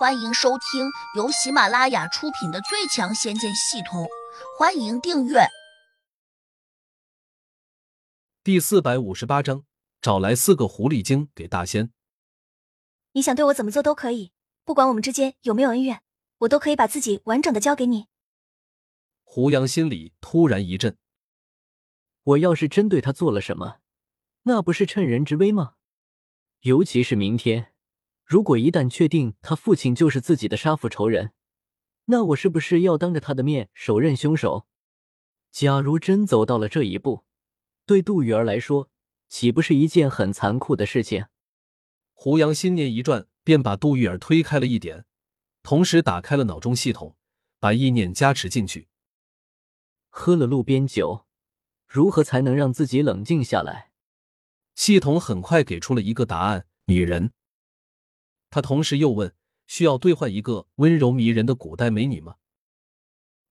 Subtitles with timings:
[0.00, 4.04] 欢迎收听由喜马拉雅出品的《最强仙剑系统》，
[4.58, 5.40] 欢迎订阅。
[8.42, 9.66] 第四百五十八章，
[10.00, 11.92] 找来四个狐狸精给大仙。
[13.12, 14.32] 你想对我怎么做都可以，
[14.64, 16.00] 不管我们之间有没有恩怨，
[16.38, 18.06] 我都可以把自己完整的交给你。
[19.22, 20.96] 胡杨心里突然一震，
[22.22, 23.80] 我要是真对他做了什么，
[24.44, 25.74] 那不是趁人之危吗？
[26.60, 27.74] 尤其是明天。
[28.30, 31.32] 如果一旦确定他父亲就是自己的杀父仇人，
[32.04, 34.68] 那我是不是要当着他的面手刃凶手？
[35.50, 37.24] 假如真走到了这一步，
[37.84, 38.88] 对杜玉儿来说，
[39.28, 41.26] 岂不是一件很残酷的事情？
[42.12, 45.06] 胡杨心念一转，便把杜玉儿推开了一点，
[45.64, 47.16] 同时打开了脑中系统，
[47.58, 48.86] 把意念加持进去。
[50.08, 51.26] 喝了路边酒，
[51.88, 53.90] 如何才能让自己冷静下来？
[54.76, 57.32] 系统很快给出了一个答案：女人。
[58.50, 59.34] 他同时又问
[59.66, 62.36] ：“需要兑换一个温柔迷人的古代美女吗？”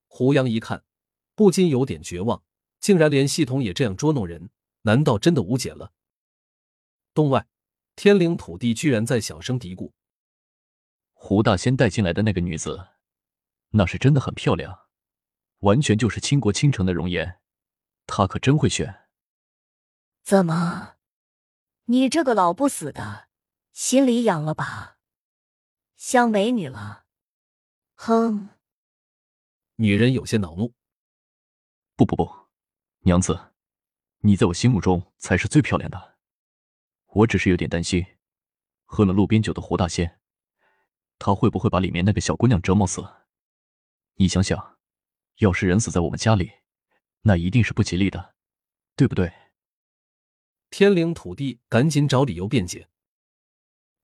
[0.07, 0.83] 胡杨一看，
[1.35, 2.43] 不禁有点绝望，
[2.79, 4.49] 竟然连系统也这样捉弄人，
[4.81, 5.93] 难道真的无解了？
[7.13, 7.47] 洞外，
[7.95, 9.91] 天灵土地居然在小声嘀咕
[11.13, 12.87] ：“胡大仙带进来的那个女子，
[13.69, 14.87] 那是真的很漂亮，
[15.59, 17.39] 完全就是倾国倾城的容颜，
[18.05, 19.07] 她可真会选。”
[20.23, 20.95] 怎么，
[21.85, 23.28] 你这个老不死的！
[23.79, 24.97] 心里痒了吧？
[25.95, 27.05] 像美女了？
[27.95, 28.49] 哼！
[29.77, 30.73] 女人有些恼怒。
[31.95, 32.29] 不不不，
[33.03, 33.53] 娘子，
[34.17, 36.17] 你在我心目中才是最漂亮的。
[37.05, 38.05] 我只是有点担心，
[38.83, 40.19] 喝了路边酒的胡大仙，
[41.17, 43.01] 他会不会把里面那个小姑娘折磨死？
[44.15, 44.77] 你想想，
[45.37, 46.51] 要是人死在我们家里，
[47.21, 48.35] 那一定是不吉利的，
[48.97, 49.31] 对不对？
[50.69, 52.89] 天灵土地赶紧找理由辩解。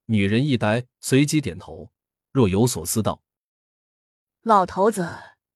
[0.07, 1.91] 女人一呆，随即点头，
[2.31, 3.23] 若有所思道
[4.41, 5.09] ：“老头子，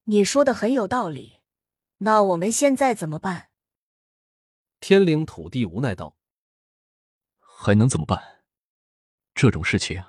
[0.06, 1.42] 你说的很有道理。
[2.00, 3.52] 那我们现在怎么办？”
[4.82, 6.16] 天灵土地无奈道
[7.40, 8.44] ：“还能怎么办？
[9.36, 10.04] 这种事情，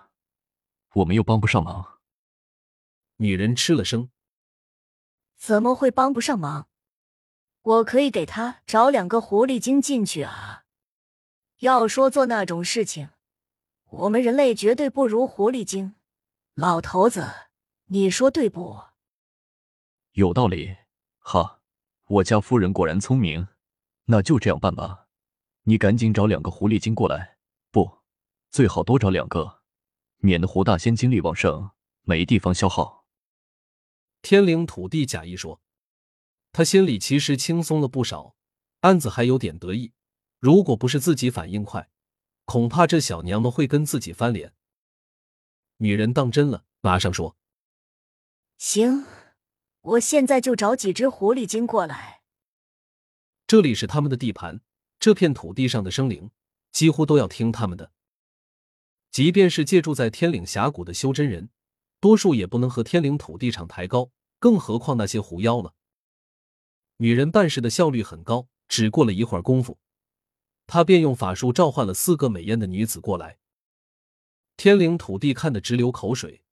[0.94, 2.00] 我们又帮不上忙。”
[3.16, 4.10] 女人吃了声
[5.36, 6.70] ：“怎么会帮不上忙？
[7.60, 10.64] 我可以给他找两个狐狸精进去啊！
[11.58, 13.10] 要说做那种事情。”
[13.90, 15.96] 我们人类绝对不如狐狸精，
[16.54, 17.28] 老头子，
[17.86, 18.78] 你说对不？
[20.12, 20.76] 有道理，
[21.18, 21.60] 哈，
[22.06, 23.48] 我家夫人果然聪明，
[24.04, 25.08] 那就这样办吧。
[25.64, 27.38] 你赶紧找两个狐狸精过来，
[27.72, 27.98] 不，
[28.52, 29.62] 最好多找两个，
[30.18, 33.06] 免得胡大仙精力旺盛，没地方消耗。
[34.22, 35.60] 天灵土地假意说，
[36.52, 38.36] 他心里其实轻松了不少，
[38.82, 39.94] 暗自还有点得意。
[40.38, 41.90] 如果不是自己反应快。
[42.50, 44.52] 恐怕这小娘们会跟自己翻脸。
[45.76, 47.36] 女人当真了，马上说
[48.58, 49.04] ：“行，
[49.82, 52.22] 我现在就找几只狐狸精过来。
[53.46, 54.62] 这里是他们的地盘，
[54.98, 56.32] 这片土地上的生灵
[56.72, 57.92] 几乎都要听他们的。
[59.12, 61.50] 即便是借住在天岭峡谷的修真人，
[62.00, 65.76] 多数也不能和天岭土地场抬高，更何况那些狐妖了。”
[66.98, 69.78] 女人办事的效率很高，只过了一会儿功夫。
[70.72, 73.38] 他便用法术召唤了四个美艳的女子过来。
[74.56, 76.44] 天灵土地看得直流口水，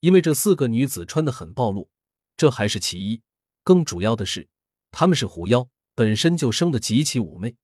[0.00, 1.90] 因为这四个女子穿的很暴露，
[2.34, 3.20] 这还是其一，
[3.62, 4.48] 更主要的是，
[4.90, 7.56] 她们是狐妖，本身就生得极其妩媚。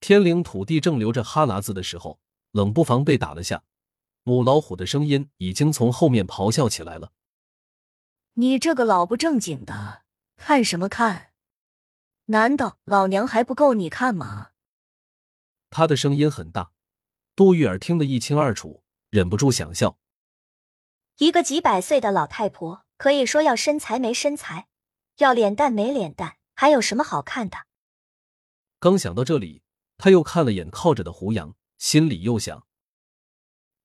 [0.00, 2.18] 天灵土地正流着哈喇子的时候，
[2.52, 3.64] 冷不防被打了下，
[4.22, 7.12] 母老虎的声音已经从后面咆哮起来了
[8.40, 10.04] ：“你这个老不正经的，
[10.38, 11.32] 看什么看？
[12.26, 14.52] 难道老娘还不够你看吗？”
[15.70, 16.72] 他的声音很大，
[17.36, 19.98] 杜玉儿听得一清二楚，忍不住想笑。
[21.18, 24.68] 一个几百岁的老太婆，可以说要身材没身材，
[25.18, 27.58] 要脸蛋没脸蛋，还有什么好看的？
[28.78, 29.62] 刚想到这里，
[29.96, 32.66] 他又看了眼靠着的胡杨，心里又想：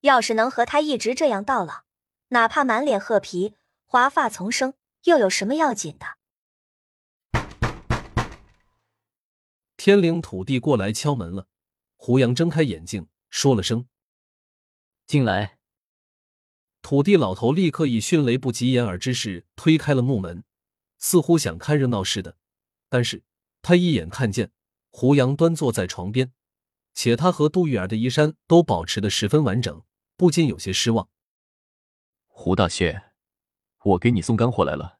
[0.02, 1.86] 要是能和他一直这样到老，
[2.30, 4.76] 哪怕满脸褐皮、华发丛生，
[5.06, 6.06] 又有什么要紧的？
[9.76, 11.48] 天灵土地过来敲门了。
[12.06, 13.88] 胡杨睁开眼睛，说了声
[15.08, 15.58] ：“进来。”
[16.84, 20.44] 土地老头立刻以迅雷不及掩耳之势推开了木门，
[20.98, 22.38] 似乎想看热闹似的。
[22.90, 23.24] 但是
[23.62, 24.52] 他一眼看见
[24.90, 26.34] 胡杨端坐在床边，
[26.94, 29.86] 且他和杜玉儿的衣衫都保持的十分完整，
[30.18, 31.08] 不禁有些失望。
[32.28, 33.14] 胡大仙，
[33.82, 35.00] 我给你送干货来了。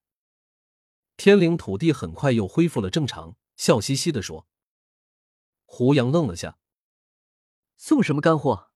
[1.18, 4.48] 天灵土地很快又恢复了正常，笑嘻嘻的说。
[5.66, 6.60] 胡杨愣了下。
[7.78, 8.72] 送什么干货？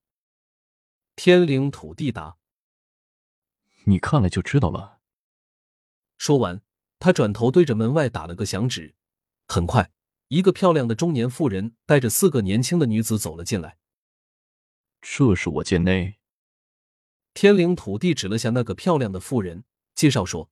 [1.16, 2.38] 天灵土地答
[3.86, 5.00] ：“你看了就知道了。
[6.18, 6.62] 说完，
[7.00, 8.96] 他转头对着门外打了个响指。
[9.48, 9.92] 很快，
[10.28, 13.78] 一个漂亮的中年妇人带着四个年轻的女子走了进来。
[15.02, 16.20] 这是我贱内。
[17.34, 19.64] 天灵土地指了下那个漂亮的妇人，
[19.96, 20.52] 介绍说：“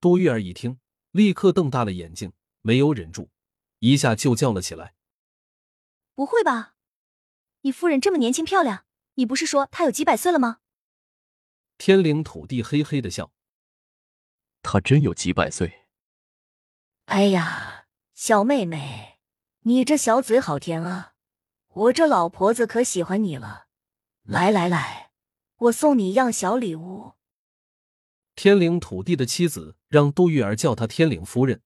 [0.00, 0.80] 杜玉儿一听，
[1.10, 2.32] 立刻瞪大了眼睛，
[2.62, 3.30] 没有忍住，
[3.78, 4.94] 一下就叫了起来
[6.14, 6.74] ：‘不会吧？
[7.62, 8.84] 你夫人这么年轻漂亮，
[9.14, 10.58] 你不是说她有几百岁了吗？’
[11.78, 13.32] 天灵土地嘿嘿的笑
[14.62, 15.86] ：‘她真有几百岁。’
[17.06, 19.18] 哎呀，小妹妹，
[19.60, 21.14] 你这小嘴好甜啊！
[21.68, 23.68] 我这老婆子可喜欢你了。
[24.22, 25.12] 来来来，
[25.56, 27.12] 我送你一样小礼物。
[28.34, 31.62] 天灵土地的妻子让杜玉儿叫她天灵夫人，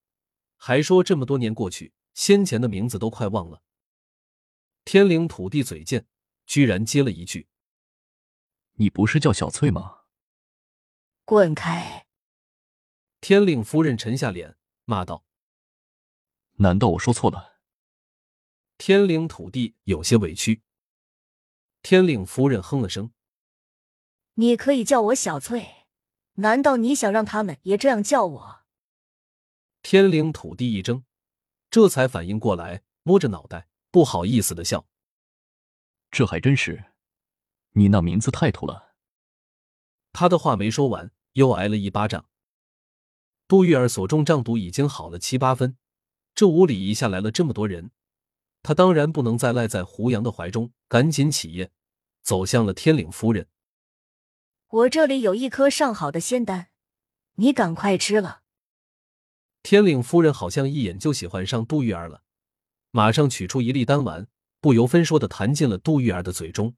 [0.56, 3.62] 还说这么多年过去，先前的名字都快忘了。
[4.84, 6.06] 天灵土地嘴贱，
[6.46, 7.48] 居然接了一句
[8.74, 10.00] ：“你不是叫小翠吗？”
[11.24, 12.06] 滚开！
[13.20, 15.24] 天灵夫人沉下脸，骂道。
[16.56, 17.60] 难道我说错了？
[18.76, 20.62] 天灵土地有些委屈。
[21.82, 23.12] 天灵夫人哼了声
[24.34, 25.86] ：“你可以叫我小翠，
[26.34, 28.64] 难道你想让他们也这样叫我？”
[29.82, 31.04] 天灵土地一怔，
[31.70, 34.86] 这才反应过来，摸着脑袋，不好意思的笑
[36.10, 36.86] ：“这还真是，
[37.72, 38.94] 你那名字太土了。”
[40.12, 42.26] 他的话没说完，又挨了一巴掌。
[43.46, 45.76] 杜玉儿所中胀毒已经好了七八分。
[46.34, 47.90] 这屋里一下来了这么多人，
[48.62, 51.70] 他当然不能再赖在胡杨的怀中，赶紧起夜，
[52.22, 53.48] 走向了天岭夫人。
[54.68, 56.68] 我这里有一颗上好的仙丹，
[57.34, 58.40] 你赶快吃了。
[59.62, 62.22] 天岭夫人好像一眼就喜欢上杜玉儿了，
[62.92, 64.28] 马上取出一粒丹丸，
[64.60, 66.76] 不由分说的弹进了杜玉儿的嘴中。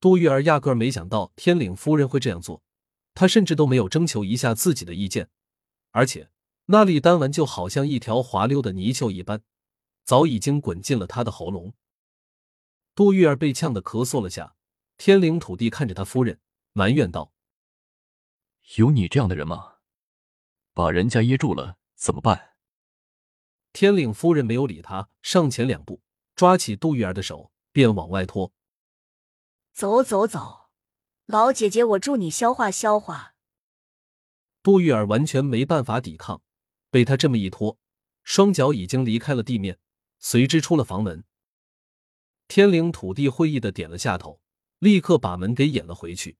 [0.00, 2.62] 杜玉儿压根没想到天岭夫人会这样做，
[3.12, 5.28] 她甚至都没有征求一下自己的意见，
[5.90, 6.30] 而且。
[6.66, 9.42] 那粒丹丸就好像一条滑溜的泥鳅一般，
[10.02, 11.74] 早已经滚进了他的喉咙。
[12.94, 14.56] 杜玉儿被呛得咳嗽了下，
[14.96, 16.40] 天灵土地看着他夫人，
[16.72, 17.34] 埋怨道
[18.76, 19.74] ：“有你这样的人吗？
[20.72, 22.52] 把人家噎住了怎么办？”
[23.74, 26.00] 天领夫人没有理他，上前两步，
[26.36, 28.52] 抓起杜玉儿的手便往外拖。
[29.72, 30.70] 走走走，
[31.26, 33.34] 老姐姐，我助你消化消化。
[34.62, 36.40] 杜玉儿完全没办法抵抗。
[36.88, 37.76] 被他这么一拖，
[38.22, 39.80] 双脚已经离开了地面，
[40.20, 41.24] 随之出了房门。
[42.46, 44.40] 天灵土地会意的点了下头，
[44.78, 46.38] 立刻把门给掩了回去。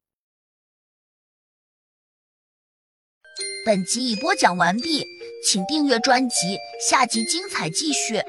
[3.67, 5.05] 本集已播讲完毕，
[5.45, 6.59] 请订阅专辑，
[6.89, 8.21] 下集精彩继续。